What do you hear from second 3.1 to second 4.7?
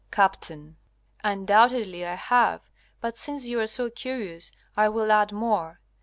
since you are so curious